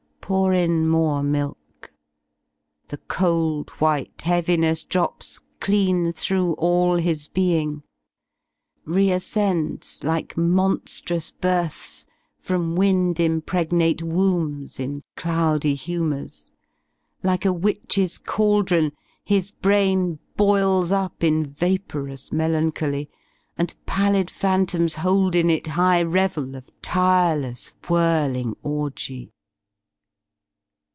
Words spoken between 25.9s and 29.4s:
revel Of tireless whirling orgy.